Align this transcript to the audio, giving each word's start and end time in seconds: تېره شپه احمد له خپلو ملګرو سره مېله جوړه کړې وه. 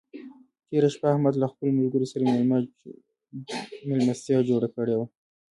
تېره 0.67 0.89
شپه 0.93 1.07
احمد 1.13 1.35
له 1.41 1.47
خپلو 1.51 1.71
ملګرو 1.79 2.11
سره 2.11 2.23
مېله 3.89 4.39
جوړه 4.49 4.67
کړې 4.75 4.95
وه. 4.99 5.05